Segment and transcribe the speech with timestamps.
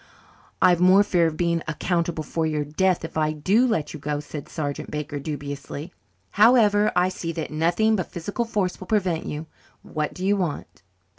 [0.63, 4.19] "I've more fear of being accountable for your death if I do let you go,"
[4.19, 5.93] said Sergeant Baker dubiously.
[6.31, 9.45] "However, I see that nothing but physical force will prevent you.
[9.83, 10.81] What do you want?"